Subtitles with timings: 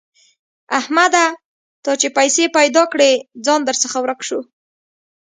[0.79, 1.25] احمده!
[1.83, 3.11] تا چې پيسې پیدا کړې؛
[3.45, 4.39] ځان درڅخه ورک شو.